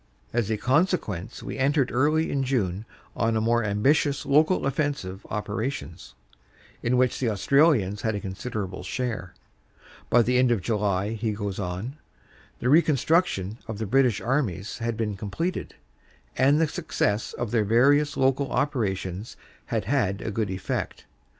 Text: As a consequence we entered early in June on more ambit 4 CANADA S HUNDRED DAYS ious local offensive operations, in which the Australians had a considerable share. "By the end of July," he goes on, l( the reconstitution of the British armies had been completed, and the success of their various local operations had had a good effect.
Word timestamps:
As 0.33 0.49
a 0.49 0.57
consequence 0.57 1.43
we 1.43 1.59
entered 1.59 1.91
early 1.91 2.31
in 2.31 2.43
June 2.43 2.85
on 3.15 3.35
more 3.35 3.63
ambit 3.63 3.65
4 3.65 3.65
CANADA 3.65 3.69
S 3.69 3.75
HUNDRED 3.75 3.83
DAYS 3.83 4.05
ious 4.07 4.25
local 4.49 4.65
offensive 4.65 5.25
operations, 5.29 6.15
in 6.81 6.97
which 6.97 7.19
the 7.19 7.29
Australians 7.29 8.01
had 8.01 8.15
a 8.15 8.19
considerable 8.19 8.81
share. 8.81 9.35
"By 10.09 10.23
the 10.23 10.39
end 10.39 10.49
of 10.49 10.63
July," 10.63 11.09
he 11.13 11.33
goes 11.33 11.59
on, 11.59 11.85
l( 11.85 11.93
the 12.57 12.69
reconstitution 12.69 13.59
of 13.67 13.77
the 13.77 13.85
British 13.85 14.19
armies 14.19 14.79
had 14.79 14.97
been 14.97 15.15
completed, 15.15 15.75
and 16.35 16.59
the 16.59 16.67
success 16.67 17.33
of 17.33 17.51
their 17.51 17.63
various 17.63 18.17
local 18.17 18.51
operations 18.51 19.37
had 19.65 19.85
had 19.85 20.21
a 20.23 20.31
good 20.31 20.49
effect. 20.49 21.05